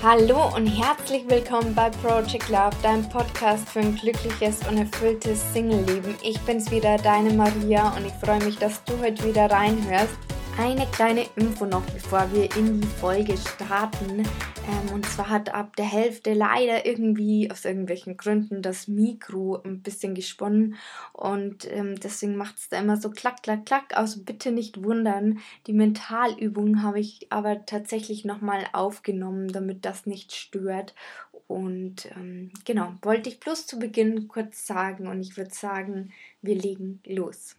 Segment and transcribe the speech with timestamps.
[0.00, 6.14] Hallo und herzlich willkommen bei Project Love, deinem Podcast für ein glückliches und erfülltes Single-Leben.
[6.22, 10.16] Ich bin's wieder, deine Maria und ich freue mich, dass du heute wieder reinhörst.
[10.56, 14.22] Eine kleine Info noch, bevor wir in die Folge starten.
[14.68, 19.82] Ähm, und zwar hat ab der Hälfte leider irgendwie aus irgendwelchen Gründen das Mikro ein
[19.82, 20.76] bisschen gesponnen.
[21.12, 23.96] Und ähm, deswegen macht es da immer so klack, klack, klack.
[23.96, 25.38] Also bitte nicht wundern.
[25.66, 30.94] Die Mentalübung habe ich aber tatsächlich nochmal aufgenommen, damit das nicht stört.
[31.46, 35.06] Und ähm, genau, wollte ich bloß zu Beginn kurz sagen.
[35.06, 36.12] Und ich würde sagen,
[36.42, 37.56] wir legen los.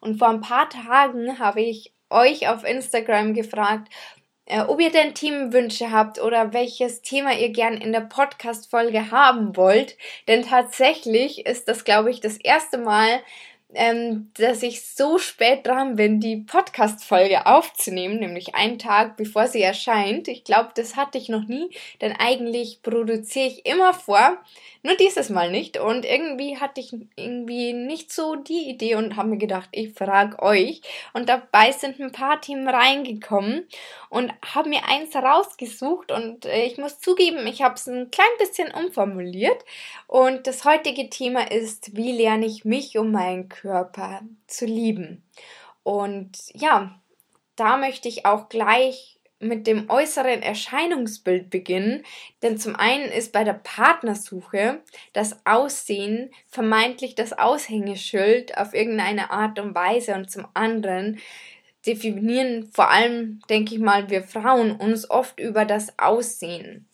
[0.00, 3.88] Und vor ein paar Tagen habe ich euch auf Instagram gefragt,
[4.50, 9.56] äh, ob ihr denn Themenwünsche habt oder welches Thema ihr gern in der Podcast-Folge haben
[9.56, 9.96] wollt.
[10.26, 13.20] Denn tatsächlich ist das, glaube ich, das erste Mal,
[13.74, 19.62] ähm, dass ich so spät dran bin, die Podcast-Folge aufzunehmen, nämlich einen Tag bevor sie
[19.62, 20.28] erscheint.
[20.28, 24.38] Ich glaube, das hatte ich noch nie, denn eigentlich produziere ich immer vor.
[24.82, 25.78] Nur dieses Mal nicht.
[25.78, 30.40] Und irgendwie hatte ich irgendwie nicht so die Idee und habe mir gedacht, ich frage
[30.42, 30.80] euch.
[31.12, 33.68] Und dabei sind ein paar Themen reingekommen
[34.08, 36.10] und habe mir eins rausgesucht.
[36.10, 39.64] Und äh, ich muss zugeben, ich habe es ein klein bisschen umformuliert.
[40.06, 45.22] Und das heutige Thema ist, wie lerne ich mich um meinen Körper zu lieben?
[45.82, 47.00] Und ja,
[47.56, 52.04] da möchte ich auch gleich mit dem äußeren Erscheinungsbild beginnen,
[52.42, 54.82] denn zum einen ist bei der Partnersuche
[55.14, 61.18] das Aussehen vermeintlich das Aushängeschild auf irgendeine Art und Weise und zum anderen
[61.86, 66.86] definieren vor allem, denke ich mal, wir Frauen uns oft über das Aussehen.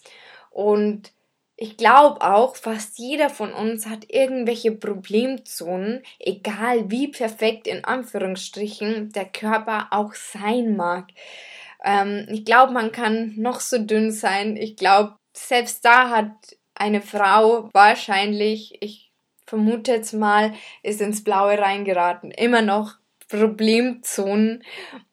[0.50, 1.12] Und
[1.56, 9.10] ich glaube auch, fast jeder von uns hat irgendwelche Problemzonen, egal wie perfekt in Anführungsstrichen
[9.12, 11.08] der Körper auch sein mag.
[11.82, 14.56] Ähm, ich glaube, man kann noch so dünn sein.
[14.56, 16.30] Ich glaube, selbst da hat
[16.74, 19.12] eine Frau wahrscheinlich, ich
[19.47, 20.52] vermute jetzt mal,
[20.82, 22.31] ist ins Blaue reingeraten.
[22.32, 22.97] Immer noch
[23.28, 24.62] Problemzonen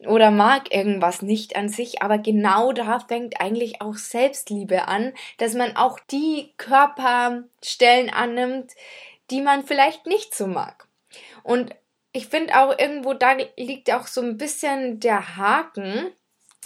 [0.05, 5.55] oder mag irgendwas nicht an sich, aber genau da fängt eigentlich auch Selbstliebe an, dass
[5.55, 8.71] man auch die Körperstellen annimmt,
[9.31, 10.87] die man vielleicht nicht so mag.
[11.43, 11.75] Und
[12.11, 16.11] ich finde auch irgendwo, da liegt auch so ein bisschen der Haken,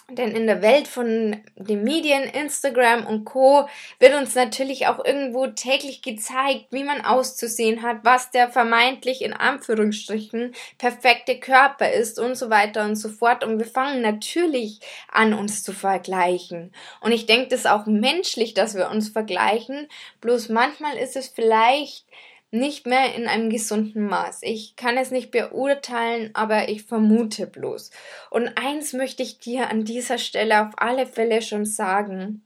[0.09, 3.67] denn in der Welt von den Medien, Instagram und Co.
[3.99, 9.33] wird uns natürlich auch irgendwo täglich gezeigt, wie man auszusehen hat, was der vermeintlich in
[9.33, 13.43] Anführungsstrichen perfekte Körper ist und so weiter und so fort.
[13.43, 14.79] Und wir fangen natürlich
[15.11, 16.71] an, uns zu vergleichen.
[17.01, 19.89] Und ich denke, das ist auch menschlich, dass wir uns vergleichen.
[20.21, 22.05] Bloß manchmal ist es vielleicht
[22.51, 24.39] nicht mehr in einem gesunden Maß.
[24.43, 27.91] Ich kann es nicht beurteilen, aber ich vermute bloß.
[28.29, 32.45] Und eins möchte ich dir an dieser Stelle auf alle Fälle schon sagen.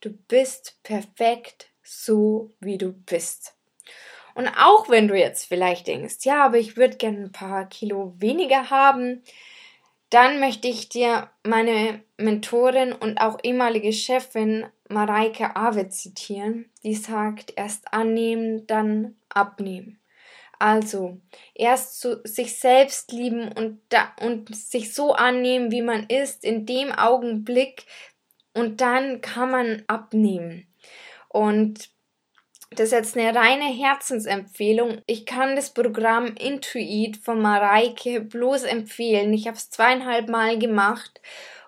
[0.00, 3.54] Du bist perfekt so, wie du bist.
[4.34, 8.14] Und auch wenn du jetzt vielleicht denkst, ja, aber ich würde gerne ein paar Kilo
[8.16, 9.22] weniger haben,
[10.08, 17.54] dann möchte ich dir meine Mentorin und auch ehemalige Chefin Mareike Awe zitieren, die sagt,
[17.56, 20.00] erst annehmen, dann abnehmen.
[20.58, 21.20] Also,
[21.54, 26.66] erst zu sich selbst lieben und, da, und sich so annehmen, wie man ist, in
[26.66, 27.84] dem Augenblick,
[28.54, 30.66] und dann kann man abnehmen.
[31.28, 31.90] Und
[32.70, 35.02] das ist jetzt eine reine Herzensempfehlung.
[35.06, 39.32] Ich kann das Programm Intuit von Mareike bloß empfehlen.
[39.32, 41.20] Ich habe es zweieinhalb Mal gemacht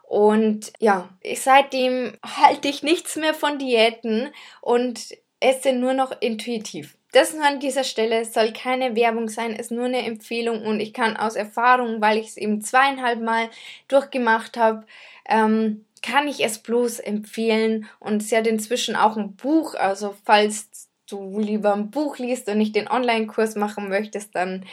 [0.02, 5.00] und ja, ich, seitdem halte ich nichts mehr von Diäten und
[5.40, 6.96] esse nur noch intuitiv.
[7.14, 10.92] Das nur an dieser Stelle soll keine Werbung sein, ist nur eine Empfehlung und ich
[10.92, 13.50] kann aus Erfahrung, weil ich es eben zweieinhalb Mal
[13.86, 14.84] durchgemacht habe,
[15.28, 20.88] ähm, kann ich es bloß empfehlen und es hat inzwischen auch ein Buch, also falls
[21.08, 24.66] du lieber ein Buch liest und nicht den Online-Kurs machen möchtest, dann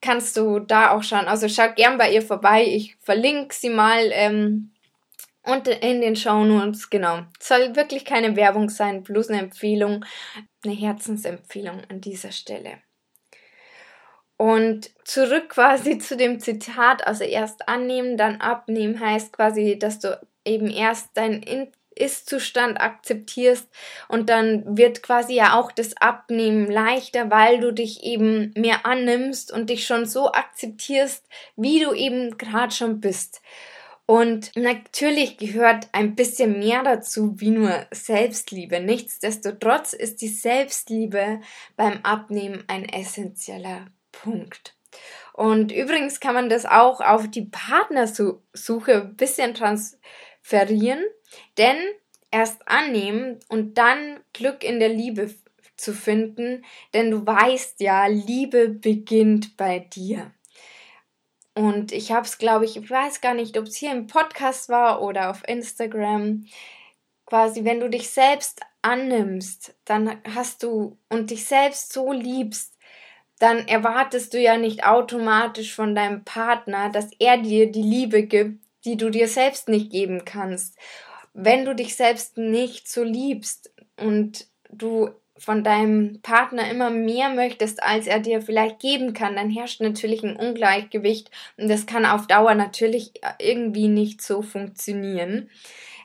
[0.00, 1.26] kannst du da auch schauen.
[1.26, 2.64] Also schau gern bei ihr vorbei.
[2.64, 4.70] Ich verlinke sie mal ähm,
[5.42, 6.90] und in den Show Notes.
[6.90, 7.22] Genau.
[7.40, 10.04] Soll wirklich keine Werbung sein, bloß eine Empfehlung,
[10.64, 12.78] eine Herzensempfehlung an dieser Stelle.
[14.36, 20.20] Und zurück quasi zu dem Zitat, also erst annehmen, dann abnehmen, heißt quasi, dass du
[20.44, 21.42] eben erst dein
[21.98, 23.68] ist-Zustand akzeptierst
[24.08, 29.52] und dann wird quasi ja auch das Abnehmen leichter, weil du dich eben mehr annimmst
[29.52, 31.26] und dich schon so akzeptierst,
[31.56, 33.42] wie du eben gerade schon bist.
[34.08, 38.80] Und natürlich gehört ein bisschen mehr dazu wie nur Selbstliebe.
[38.80, 41.40] Nichtsdestotrotz ist die Selbstliebe
[41.76, 44.74] beim Abnehmen ein essentieller Punkt.
[45.34, 51.04] Und übrigens kann man das auch auf die Partnersuche ein bisschen transferieren
[51.56, 51.76] denn
[52.30, 55.34] erst annehmen und dann Glück in der Liebe
[55.76, 56.64] zu finden,
[56.94, 60.32] denn du weißt ja, Liebe beginnt bei dir.
[61.58, 64.68] Und ich habe es, glaube ich, ich weiß gar nicht, ob es hier im Podcast
[64.68, 66.44] war oder auf Instagram.
[67.26, 72.78] Quasi, wenn du dich selbst annimmst, dann hast du und dich selbst so liebst,
[73.40, 78.62] dann erwartest du ja nicht automatisch von deinem Partner, dass er dir die Liebe gibt,
[78.84, 80.76] die du dir selbst nicht geben kannst.
[81.34, 87.82] Wenn du dich selbst nicht so liebst und du von deinem Partner immer mehr möchtest,
[87.82, 92.26] als er dir vielleicht geben kann, dann herrscht natürlich ein Ungleichgewicht und das kann auf
[92.26, 95.48] Dauer natürlich irgendwie nicht so funktionieren.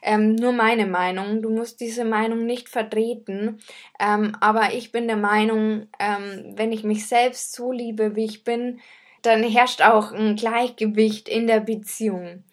[0.03, 1.41] Ähm, nur meine Meinung.
[1.41, 3.59] Du musst diese Meinung nicht vertreten.
[3.99, 8.43] Ähm, aber ich bin der Meinung, ähm, wenn ich mich selbst so liebe, wie ich
[8.43, 8.81] bin,
[9.21, 12.43] dann herrscht auch ein Gleichgewicht in der Beziehung.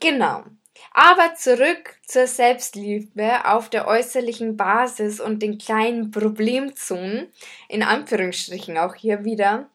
[0.00, 0.44] Genau.
[0.98, 7.30] Aber zurück zur Selbstliebe auf der äußerlichen Basis und den kleinen Problemzonen,
[7.68, 9.68] in Anführungsstrichen auch hier wieder.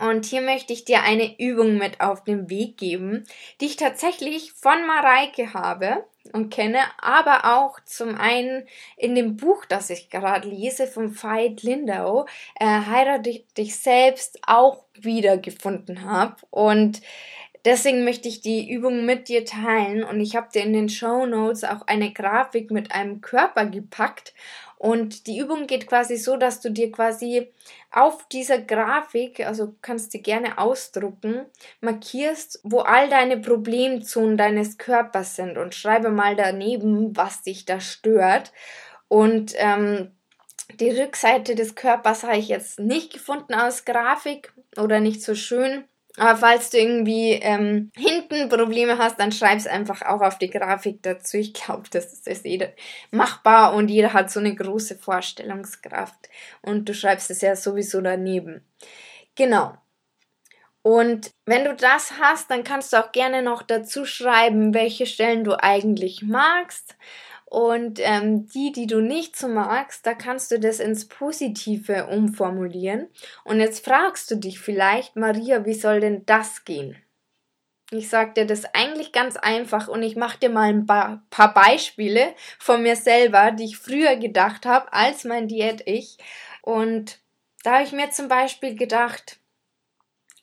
[0.00, 3.24] Und hier möchte ich dir eine Übung mit auf den Weg geben,
[3.60, 9.64] die ich tatsächlich von Mareike habe und kenne, aber auch zum einen in dem Buch,
[9.64, 12.26] das ich gerade lese, von Veit Lindau,
[12.60, 16.36] äh, Heirate dich selbst auch wiedergefunden habe.
[16.50, 17.02] Und
[17.64, 21.26] deswegen möchte ich die Übung mit dir teilen und ich habe dir in den Show
[21.26, 24.34] Notes auch eine Grafik mit einem Körper gepackt
[24.84, 27.50] und die Übung geht quasi so, dass du dir quasi
[27.90, 31.46] auf dieser Grafik, also kannst du gerne ausdrucken,
[31.80, 37.80] markierst, wo all deine Problemzonen deines Körpers sind und schreibe mal daneben, was dich da
[37.80, 38.52] stört.
[39.08, 40.10] Und ähm,
[40.80, 45.84] die Rückseite des Körpers habe ich jetzt nicht gefunden als Grafik oder nicht so schön.
[46.16, 50.50] Aber falls du irgendwie ähm, hinten Probleme hast, dann schreib es einfach auch auf die
[50.50, 51.38] Grafik dazu.
[51.38, 52.68] Ich glaube, das ist, ist jeder
[53.10, 56.28] machbar und jeder hat so eine große Vorstellungskraft.
[56.62, 58.64] Und du schreibst es ja sowieso daneben.
[59.34, 59.74] Genau.
[60.82, 65.42] Und wenn du das hast, dann kannst du auch gerne noch dazu schreiben, welche Stellen
[65.42, 66.94] du eigentlich magst
[67.46, 73.08] und ähm, die, die du nicht so magst, da kannst du das ins Positive umformulieren.
[73.44, 76.96] Und jetzt fragst du dich vielleicht, Maria, wie soll denn das gehen?
[77.90, 82.34] Ich sag dir das eigentlich ganz einfach und ich mache dir mal ein paar Beispiele
[82.58, 86.16] von mir selber, die ich früher gedacht habe als mein Diät-Ich.
[86.62, 87.20] Und
[87.62, 89.38] da habe ich mir zum Beispiel gedacht,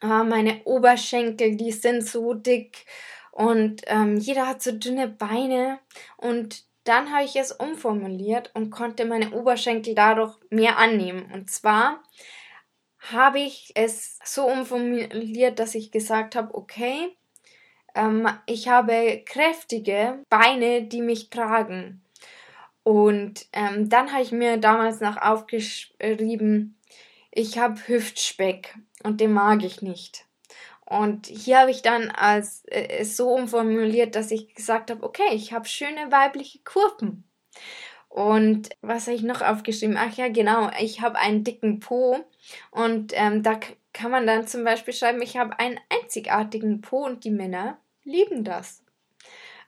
[0.02, 2.86] ah, meine Oberschenkel, die sind so dick
[3.32, 5.80] und ähm, jeder hat so dünne Beine
[6.18, 11.32] und dann habe ich es umformuliert und konnte meine Oberschenkel dadurch mehr annehmen.
[11.32, 12.02] Und zwar
[13.00, 17.16] habe ich es so umformuliert, dass ich gesagt habe, okay,
[17.96, 22.04] ähm, ich habe kräftige Beine, die mich tragen.
[22.84, 26.78] Und ähm, dann habe ich mir damals noch aufgeschrieben,
[27.32, 30.26] ich habe Hüftspeck und den mag ich nicht.
[30.92, 35.30] Und hier habe ich dann als äh, es so umformuliert, dass ich gesagt habe, okay,
[35.32, 37.24] ich habe schöne weibliche Kurven.
[38.10, 39.96] Und was habe ich noch aufgeschrieben?
[39.98, 42.26] Ach ja, genau, ich habe einen dicken Po.
[42.72, 43.58] Und ähm, da
[43.94, 48.44] kann man dann zum Beispiel schreiben, ich habe einen einzigartigen Po und die Männer lieben
[48.44, 48.84] das.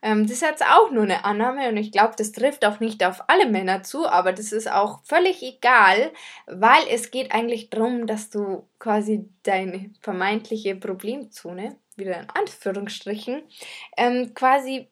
[0.03, 3.05] Ähm, das ist jetzt auch nur eine Annahme und ich glaube, das trifft auch nicht
[3.05, 6.11] auf alle Männer zu, aber das ist auch völlig egal,
[6.45, 13.43] weil es geht eigentlich darum, dass du quasi deine vermeintliche Problemzone, wieder in Anführungsstrichen,
[13.95, 14.89] ähm, quasi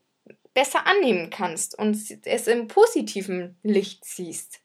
[0.54, 4.62] besser annehmen kannst und es im positiven Licht siehst.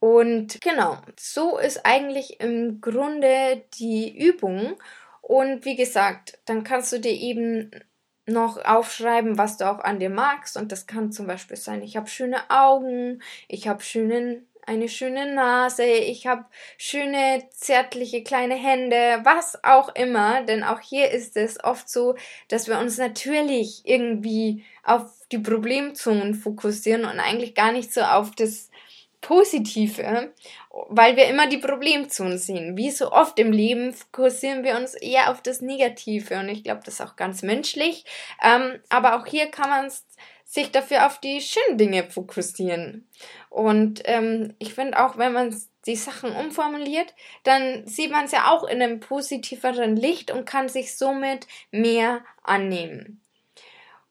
[0.00, 4.76] Und genau, so ist eigentlich im Grunde die Übung.
[5.20, 7.70] Und wie gesagt, dann kannst du dir eben
[8.26, 10.56] noch aufschreiben, was du auch an dir magst.
[10.56, 15.34] Und das kann zum Beispiel sein, ich habe schöne Augen, ich habe schönen, eine schöne
[15.34, 16.44] Nase, ich habe
[16.76, 20.42] schöne, zärtliche kleine Hände, was auch immer.
[20.42, 22.14] Denn auch hier ist es oft so,
[22.48, 28.30] dass wir uns natürlich irgendwie auf die Problemzonen fokussieren und eigentlich gar nicht so auf
[28.32, 28.70] das
[29.20, 30.32] Positive,
[30.70, 32.76] weil wir immer die Problemzonen sehen.
[32.76, 36.82] Wie so oft im Leben fokussieren wir uns eher auf das Negative und ich glaube,
[36.84, 38.04] das ist auch ganz menschlich.
[38.42, 39.90] Ähm, aber auch hier kann man
[40.44, 43.08] sich dafür auf die schönen Dinge fokussieren.
[43.48, 45.54] Und ähm, ich finde auch, wenn man
[45.86, 50.68] die Sachen umformuliert, dann sieht man es ja auch in einem positiveren Licht und kann
[50.68, 53.20] sich somit mehr annehmen.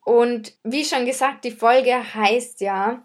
[0.04, 3.04] Und wie schon gesagt, die Folge heißt ja,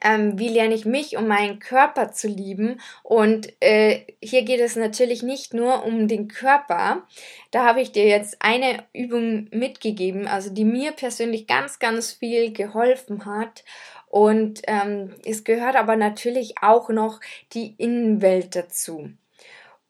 [0.00, 2.80] ähm, wie lerne ich mich, um meinen Körper zu lieben.
[3.02, 7.06] Und äh, hier geht es natürlich nicht nur um den Körper.
[7.52, 12.52] Da habe ich dir jetzt eine Übung mitgegeben, also die mir persönlich ganz, ganz viel
[12.52, 13.64] geholfen hat.
[14.08, 17.20] Und ähm, es gehört aber natürlich auch noch
[17.52, 19.10] die Innenwelt dazu.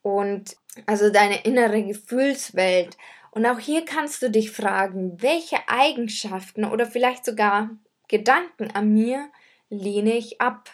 [0.01, 2.97] Und also deine innere Gefühlswelt.
[3.31, 7.71] Und auch hier kannst du dich fragen, welche Eigenschaften oder vielleicht sogar
[8.07, 9.29] Gedanken an mir
[9.69, 10.69] lehne ich ab?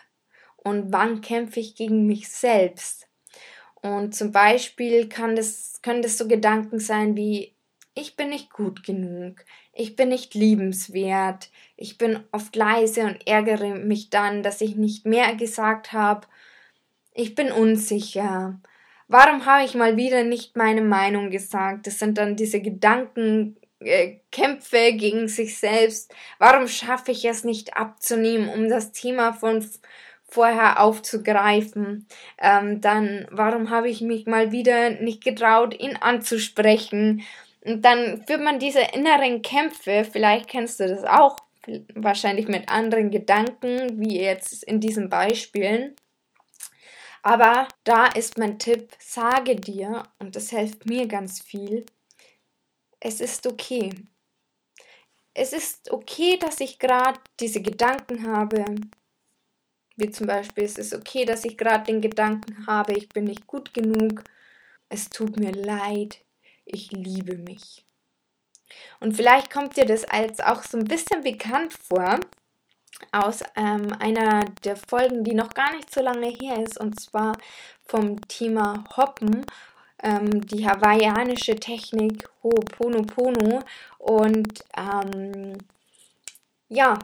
[0.58, 3.08] Und wann kämpfe ich gegen mich selbst?
[3.82, 7.54] Und zum Beispiel kann das, können das so Gedanken sein wie,
[7.96, 13.76] ich bin nicht gut genug, ich bin nicht liebenswert, ich bin oft leise und ärgere
[13.76, 16.28] mich dann, dass ich nicht mehr gesagt habe,
[17.14, 18.60] ich bin unsicher,
[19.08, 21.86] warum habe ich mal wieder nicht meine Meinung gesagt?
[21.86, 26.14] Das sind dann diese Gedanken, äh, Kämpfe gegen sich selbst.
[26.40, 29.66] Warum schaffe ich es nicht abzunehmen, um das Thema von
[30.28, 32.08] vorher aufzugreifen?
[32.40, 37.24] Ähm, dann, warum habe ich mich mal wieder nicht getraut, ihn anzusprechen?
[37.64, 41.38] Und dann führt man diese inneren Kämpfe, vielleicht kennst du das auch,
[41.96, 45.96] wahrscheinlich mit anderen Gedanken, wie jetzt in diesen Beispielen.
[47.22, 51.86] Aber da ist mein Tipp, sage dir, und das hilft mir ganz viel,
[53.06, 53.94] es ist okay.
[55.34, 58.64] Es ist okay, dass ich gerade diese Gedanken habe.
[59.98, 63.46] Wie zum Beispiel, es ist okay, dass ich gerade den Gedanken habe, ich bin nicht
[63.46, 64.24] gut genug.
[64.88, 66.24] Es tut mir leid.
[66.64, 67.86] Ich liebe mich.
[69.02, 72.22] Und vielleicht kommt dir das als auch so ein bisschen bekannt vor
[73.12, 77.38] aus ähm, einer der Folgen, die noch gar nicht so lange her ist, und zwar
[77.86, 79.46] vom Thema Hoppen
[80.04, 83.64] ähm, die hawaiianische Technik Ho'oponopono
[83.98, 85.58] und ähm,
[86.70, 87.00] ja,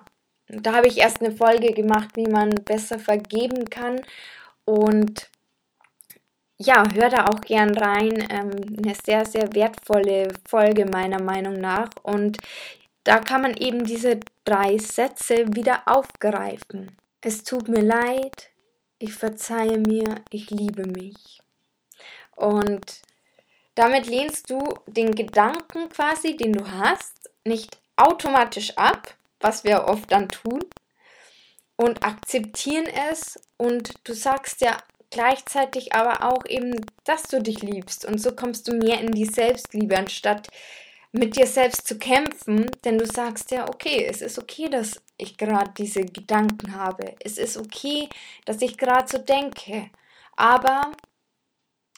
[0.47, 4.01] da habe ich erst eine Folge gemacht, wie man besser vergeben kann
[4.65, 5.29] und
[6.61, 8.27] ja, hör da auch gern rein.
[8.29, 11.89] Ähm, eine sehr, sehr wertvolle Folge meiner Meinung nach.
[12.03, 12.37] Und
[13.05, 16.91] da kann man eben diese drei Sätze wieder aufgreifen.
[17.21, 18.49] Es tut mir leid,
[18.99, 21.41] ich verzeihe mir, ich liebe mich.
[22.39, 23.01] Und
[23.75, 30.09] damit lehnst du den Gedanken quasi, den du hast, nicht automatisch ab, was wir oft
[30.11, 30.63] dann tun,
[31.75, 34.77] und akzeptieren es und du sagst ja
[35.09, 39.25] gleichzeitig aber auch eben, dass du dich liebst und so kommst du mehr in die
[39.25, 40.47] Selbstliebe, anstatt
[41.11, 45.37] mit dir selbst zu kämpfen, denn du sagst ja, okay, es ist okay, dass ich
[45.37, 47.15] gerade diese Gedanken habe.
[47.19, 48.07] Es ist okay,
[48.45, 49.89] dass ich gerade so denke.
[50.35, 50.91] Aber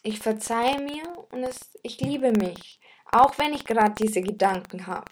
[0.04, 2.80] ich verzeihe mir und es, ich liebe mich,
[3.12, 5.12] auch wenn ich gerade diese Gedanken habe.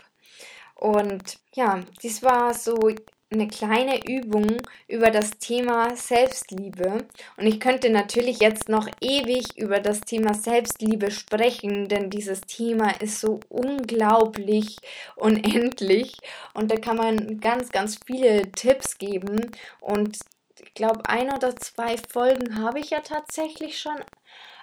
[0.75, 2.89] Und ja, dies war so
[3.31, 7.05] eine kleine Übung über das Thema Selbstliebe.
[7.37, 12.89] Und ich könnte natürlich jetzt noch ewig über das Thema Selbstliebe sprechen, denn dieses Thema
[13.01, 14.77] ist so unglaublich
[15.15, 16.17] unendlich.
[16.53, 19.51] Und da kann man ganz, ganz viele Tipps geben.
[19.79, 20.17] Und
[20.61, 23.97] ich glaube, ein oder zwei Folgen habe ich ja tatsächlich schon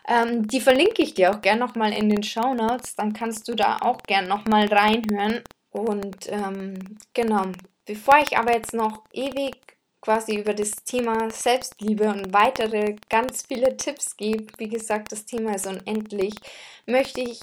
[0.09, 2.95] ähm, die verlinke ich dir auch gern nochmal in den Show Notes.
[2.97, 5.43] Dann kannst du da auch gern nochmal reinhören.
[5.71, 7.45] Und ähm, genau,
[7.85, 9.55] bevor ich aber jetzt noch ewig
[10.01, 15.55] quasi über das Thema Selbstliebe und weitere ganz viele Tipps gebe, wie gesagt, das Thema
[15.57, 16.35] ist unendlich,
[16.87, 17.41] möchte ich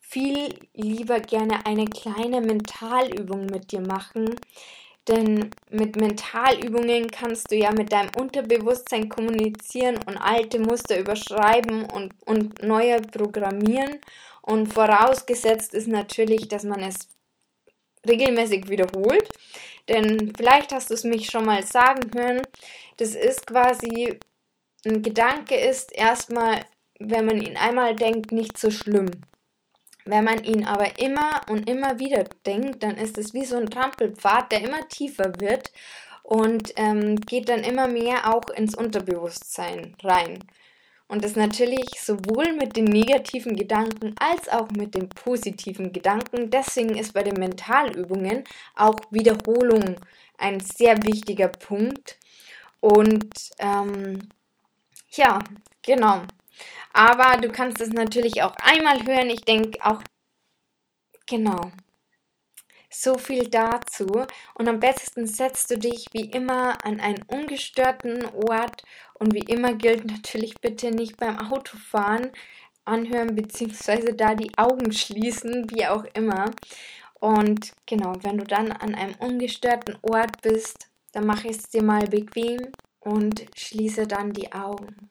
[0.00, 4.34] viel lieber gerne eine kleine Mentalübung mit dir machen,
[5.08, 12.12] denn mit Mentalübungen kannst du ja mit deinem Unterbewusstsein kommunizieren und alte Muster überschreiben und,
[12.26, 14.00] und neue programmieren.
[14.42, 17.08] Und vorausgesetzt ist natürlich, dass man es
[18.06, 19.28] regelmäßig wiederholt.
[19.88, 22.42] Denn vielleicht hast du es mich schon mal sagen hören.
[22.96, 24.18] Das ist quasi,
[24.84, 26.64] ein Gedanke ist erstmal,
[26.98, 29.10] wenn man ihn einmal denkt, nicht so schlimm.
[30.06, 33.68] Wenn man ihn aber immer und immer wieder denkt, dann ist es wie so ein
[33.68, 35.72] Trampelpfad, der immer tiefer wird
[36.22, 40.38] und ähm, geht dann immer mehr auch ins Unterbewusstsein rein.
[41.08, 46.50] Und das natürlich sowohl mit den negativen Gedanken als auch mit den positiven Gedanken.
[46.50, 48.42] Deswegen ist bei den Mentalübungen
[48.74, 49.96] auch Wiederholung
[50.38, 52.18] ein sehr wichtiger Punkt.
[52.80, 54.28] Und ähm,
[55.10, 55.38] ja,
[55.82, 56.22] genau.
[56.92, 59.30] Aber du kannst es natürlich auch einmal hören.
[59.30, 60.02] Ich denke auch,
[61.26, 61.72] genau.
[62.90, 64.26] So viel dazu.
[64.54, 68.82] Und am besten setzt du dich wie immer an einen ungestörten Ort.
[69.14, 72.30] Und wie immer gilt natürlich bitte nicht beim Autofahren
[72.84, 74.12] anhören bzw.
[74.12, 76.52] da die Augen schließen, wie auch immer.
[77.14, 82.06] Und genau, wenn du dann an einem ungestörten Ort bist, Dann mache es dir mal
[82.06, 85.08] bequem und schließe dann die Augen.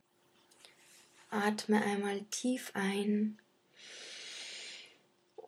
[1.36, 3.40] Atme einmal tief ein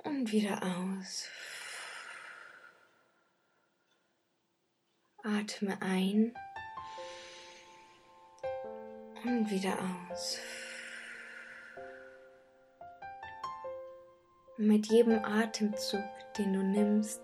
[0.03, 1.27] und wieder aus.
[5.23, 6.33] Atme ein
[9.23, 9.77] und wieder
[10.09, 10.39] aus.
[14.57, 16.03] mit jedem Atemzug,
[16.37, 17.21] den du nimmst,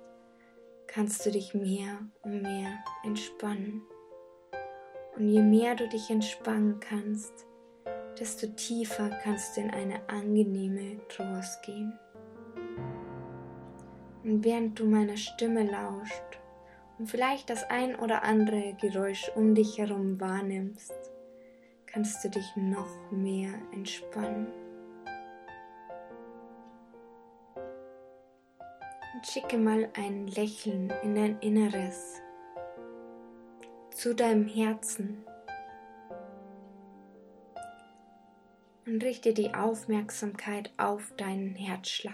[0.86, 3.82] kannst du dich mehr und mehr entspannen.
[5.16, 7.34] Und je mehr du dich entspannen kannst,
[8.20, 11.98] desto tiefer kannst du in eine angenehme Trance gehen.
[14.24, 16.40] Und während du meiner Stimme lauscht
[16.98, 20.94] und vielleicht das ein oder andere Geräusch um dich herum wahrnimmst,
[21.86, 24.48] kannst du dich noch mehr entspannen.
[29.14, 32.22] Und schicke mal ein Lächeln in dein Inneres,
[33.92, 35.24] zu deinem Herzen
[38.94, 42.14] und richte die Aufmerksamkeit auf deinen Herzschlag.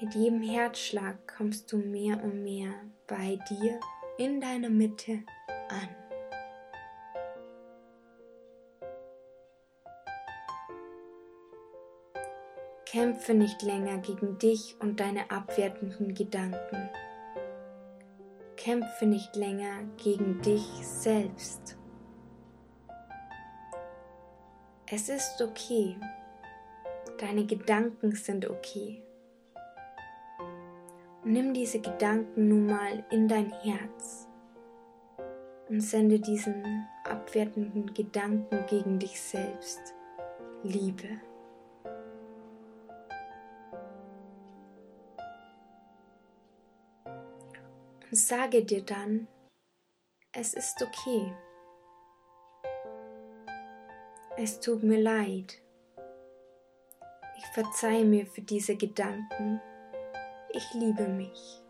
[0.00, 2.72] Mit jedem Herzschlag kommst du mehr und mehr
[3.06, 3.78] bei dir
[4.18, 5.22] in deiner Mitte
[5.68, 5.88] an.
[12.86, 16.90] Kämpfe nicht länger gegen dich und deine abwertenden Gedanken.
[18.56, 21.78] Kämpfe nicht länger gegen dich selbst.
[24.90, 25.96] Es ist okay.
[27.18, 29.02] Deine Gedanken sind okay.
[31.24, 34.28] Nimm diese Gedanken nun mal in dein Herz
[35.68, 39.94] und sende diesen abwertenden Gedanken gegen dich selbst
[40.62, 41.08] Liebe.
[48.14, 49.26] und sage dir dann,
[50.30, 51.34] es ist okay.
[54.36, 55.62] Es tut mir leid.
[57.38, 59.60] Ich verzeihe mir für diese Gedanken.
[60.50, 61.62] Ich liebe mich.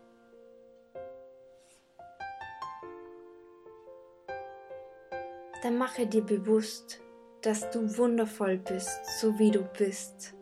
[5.61, 7.01] Dann mache dir bewusst,
[7.43, 10.33] dass du wundervoll bist, so wie du bist.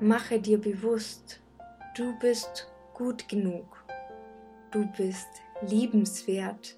[0.00, 1.40] Mache dir bewusst,
[1.96, 3.84] du bist gut genug.
[4.72, 5.28] Du bist
[5.60, 6.76] liebenswert.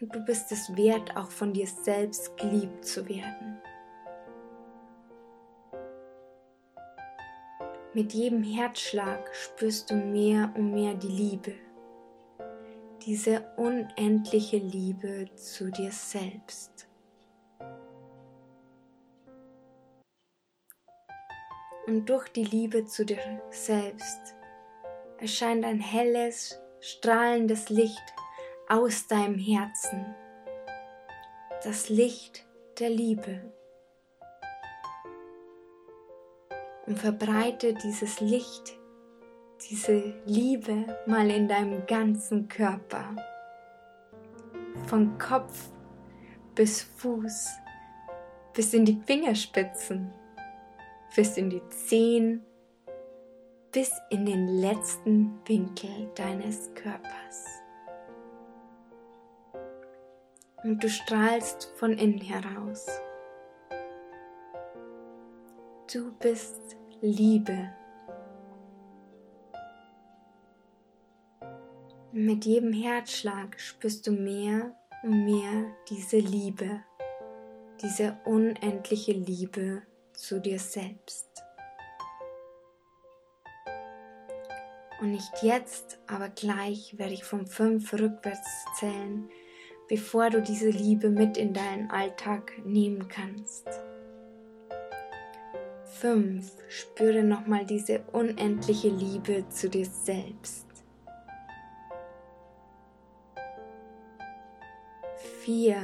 [0.00, 3.60] Und du bist es wert, auch von dir selbst geliebt zu werden.
[7.94, 11.54] Mit jedem Herzschlag spürst du mehr und mehr die Liebe,
[13.06, 16.86] diese unendliche Liebe zu dir selbst.
[21.86, 24.34] Und durch die Liebe zu dir selbst
[25.18, 28.14] erscheint ein helles, strahlendes Licht
[28.68, 30.14] aus deinem Herzen.
[31.62, 32.44] Das Licht
[32.78, 33.40] der Liebe.
[36.86, 38.78] Und verbreite dieses Licht,
[39.68, 43.16] diese Liebe mal in deinem ganzen Körper.
[44.86, 45.70] Von Kopf
[46.54, 47.48] bis Fuß,
[48.52, 50.12] bis in die Fingerspitzen,
[51.14, 52.44] bis in die Zehen,
[53.72, 57.55] bis in den letzten Winkel deines Körpers.
[60.62, 62.86] Und du strahlst von innen heraus.
[65.92, 67.70] Du bist Liebe.
[72.12, 76.82] Mit jedem Herzschlag spürst du mehr und mehr diese Liebe,
[77.82, 79.82] diese unendliche Liebe
[80.14, 81.28] zu dir selbst.
[85.00, 89.28] Und nicht jetzt, aber gleich werde ich von fünf rückwärts zählen,
[89.88, 93.68] bevor du diese Liebe mit in deinen Alltag nehmen kannst.
[95.84, 100.66] Fünf, spüre nochmal diese unendliche Liebe zu dir selbst.
[105.42, 105.80] Vier,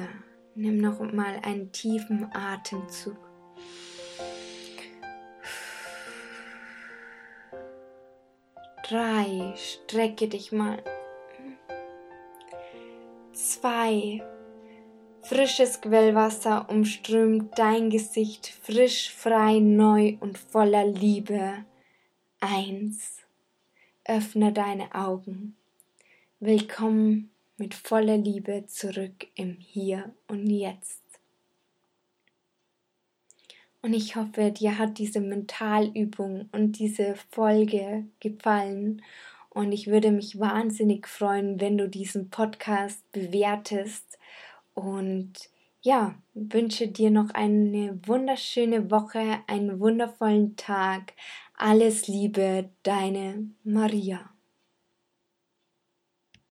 [0.54, 3.16] nimm noch mal einen tiefen Atemzug.
[8.86, 10.82] Drei, strecke dich mal.
[13.62, 14.20] Zwei,
[15.22, 21.64] frisches Quellwasser umströmt dein Gesicht frisch, frei, neu und voller Liebe.
[22.40, 23.18] Eins,
[24.04, 25.54] öffne deine Augen.
[26.40, 31.04] Willkommen mit voller Liebe zurück im Hier und Jetzt.
[33.80, 39.02] Und ich hoffe, dir hat diese Mentalübung und diese Folge gefallen.
[39.54, 44.18] Und ich würde mich wahnsinnig freuen, wenn du diesen Podcast bewertest.
[44.72, 45.34] Und
[45.82, 51.12] ja, wünsche dir noch eine wunderschöne Woche, einen wundervollen Tag.
[51.54, 54.31] Alles Liebe, deine Maria.